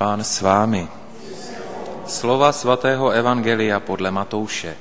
[0.00, 0.88] Pán s vámi.
[2.06, 4.76] Slova svatého Evangelia podle Matouše.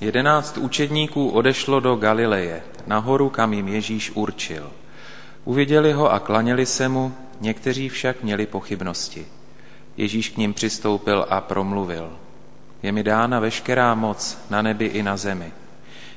[0.00, 4.70] Jedenáct učedníků odešlo do Galileje, nahoru, kam jim Ježíš určil.
[5.44, 9.26] Uviděli ho a klaněli se mu, někteří však měli pochybnosti.
[9.96, 12.12] Ježíš k ním přistoupil a promluvil.
[12.82, 15.52] Je mi dána veškerá moc na nebi i na zemi.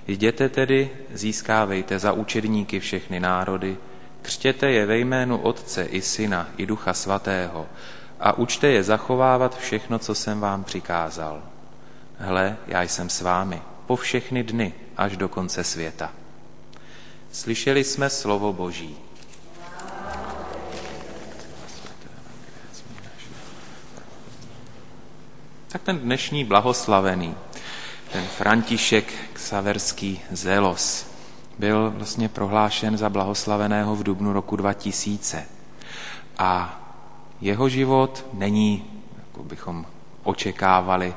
[0.07, 3.77] Jděte tedy, získávejte za učedníky všechny národy,
[4.25, 7.67] křtěte je ve jménu Otce i Syna i Ducha Svatého
[8.19, 11.43] a učte je zachovávat všechno, co jsem vám přikázal.
[12.17, 16.11] Hle, já jsem s vámi po všechny dny až do konce světa.
[17.31, 18.97] Slyšeli jsme slovo Boží.
[25.67, 27.35] Tak ten dnešní blahoslavený,
[28.11, 31.14] ten František Ksaverský Zelos,
[31.59, 35.45] byl vlastně prohlášen za blahoslaveného v dubnu roku 2000.
[36.37, 36.81] A
[37.41, 38.85] jeho život není,
[39.17, 39.85] jako bychom
[40.23, 41.13] očekávali,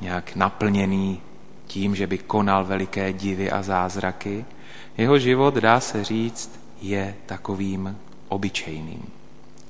[0.00, 1.20] nějak naplněný
[1.66, 4.44] tím, že by konal veliké divy a zázraky.
[4.96, 9.06] Jeho život, dá se říct, je takovým obyčejným,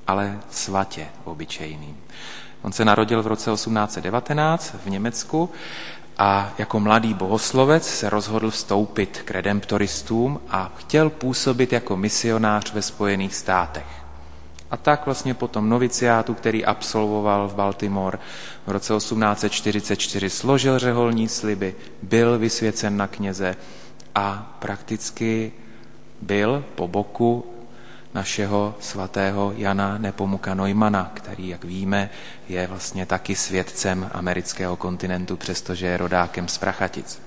[0.07, 1.97] ale svatě obyčejným.
[2.61, 5.49] On se narodil v roce 1819 v Německu
[6.17, 12.81] a jako mladý bohoslovec se rozhodl vstoupit k redemptoristům a chtěl působit jako misionář ve
[12.81, 13.85] Spojených státech.
[14.71, 18.17] A tak vlastně po tom noviciátu, který absolvoval v Baltimore
[18.65, 23.55] v roce 1844, složil řeholní sliby, byl vysvěcen na kněze
[24.15, 25.51] a prakticky
[26.21, 27.52] byl po boku
[28.13, 32.09] našeho svatého Jana Nepomuka Neumana, který, jak víme,
[32.49, 37.21] je vlastně taky svědcem amerického kontinentu, přestože je rodákem z Prachatic.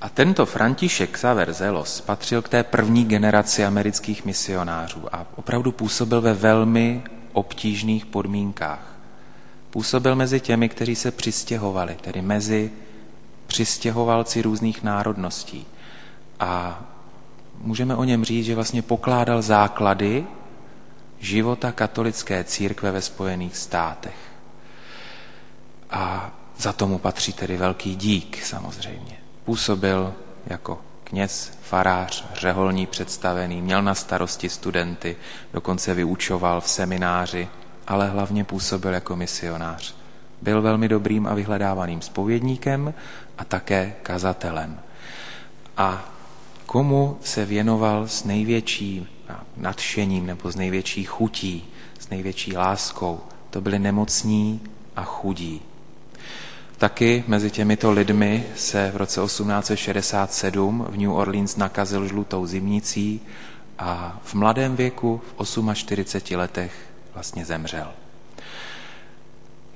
[0.00, 6.20] A tento František Xaver Zelos patřil k té první generaci amerických misionářů a opravdu působil
[6.20, 8.94] ve velmi obtížných podmínkách.
[9.70, 12.70] Působil mezi těmi, kteří se přistěhovali, tedy mezi
[13.46, 15.66] přistěhovalci různých národností.
[16.40, 16.80] A
[17.60, 20.26] můžeme o něm říct, že vlastně pokládal základy
[21.18, 24.16] života katolické církve ve Spojených státech.
[25.90, 29.16] A za tomu patří tedy velký dík samozřejmě.
[29.44, 30.14] Působil
[30.46, 35.16] jako kněz, farář, řeholní představený, měl na starosti studenty,
[35.52, 37.48] dokonce vyučoval v semináři,
[37.86, 39.94] ale hlavně působil jako misionář.
[40.42, 42.94] Byl velmi dobrým a vyhledávaným spovědníkem
[43.38, 44.80] a také kazatelem.
[45.76, 46.17] A
[46.68, 49.08] komu se věnoval s největším
[49.56, 51.64] nadšením nebo s největší chutí,
[51.98, 53.20] s největší láskou.
[53.50, 54.60] To byli nemocní
[54.96, 55.62] a chudí.
[56.76, 63.20] Taky mezi těmito lidmi se v roce 1867 v New Orleans nakazil žlutou zimnicí
[63.78, 66.72] a v mladém věku, v 48 letech,
[67.14, 67.88] vlastně zemřel.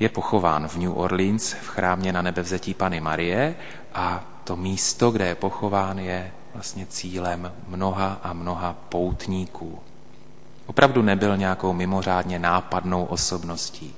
[0.00, 3.54] Je pochován v New Orleans v chrámě na nebevzetí Pany Marie
[3.94, 9.78] a to místo, kde je pochován, je vlastně cílem mnoha a mnoha poutníků.
[10.66, 13.94] Opravdu nebyl nějakou mimořádně nápadnou osobností.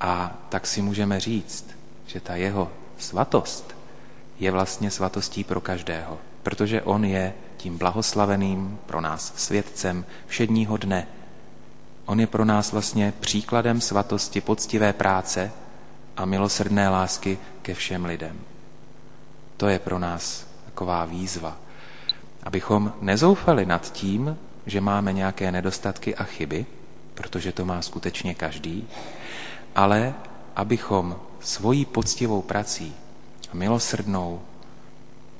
[0.00, 1.66] A tak si můžeme říct,
[2.06, 3.76] že ta jeho svatost
[4.38, 11.06] je vlastně svatostí pro každého, protože on je tím blahoslaveným pro nás svědcem všedního dne.
[12.06, 15.52] On je pro nás vlastně příkladem svatosti, poctivé práce
[16.16, 18.40] a milosrdné lásky ke všem lidem.
[19.56, 21.56] To je pro nás taková výzva,
[22.42, 26.66] abychom nezoufali nad tím, že máme nějaké nedostatky a chyby,
[27.14, 28.88] protože to má skutečně každý,
[29.74, 30.14] ale
[30.56, 32.94] abychom svojí poctivou prací
[33.52, 34.40] milosrdnou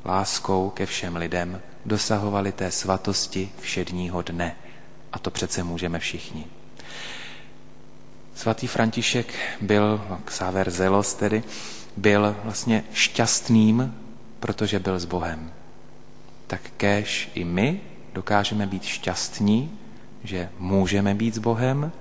[0.04, 4.56] láskou ke všem lidem dosahovali té svatosti všedního dne.
[5.12, 6.46] A to přece můžeme všichni.
[8.34, 11.42] Svatý František byl, Xaver Zelos tedy,
[11.96, 13.94] byl vlastně šťastným,
[14.40, 15.57] protože byl s Bohem
[16.48, 17.80] tak kéž i my
[18.12, 19.78] dokážeme být šťastní,
[20.24, 21.92] že můžeme být s Bohem,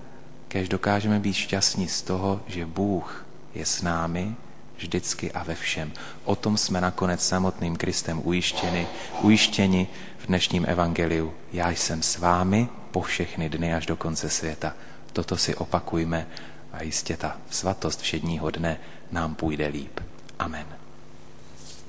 [0.47, 4.35] kéž dokážeme být šťastní z toho, že Bůh je s námi
[4.77, 5.91] vždycky a ve všem.
[6.23, 8.87] O tom jsme nakonec samotným Kristem ujištěni,
[9.21, 11.33] ujištěni v dnešním evangeliu.
[11.53, 14.73] Já jsem s vámi po všechny dny až do konce světa.
[15.13, 16.27] Toto si opakujme
[16.73, 18.77] a jistě ta svatost všedního dne
[19.11, 19.99] nám půjde líp.
[20.39, 20.76] Amen.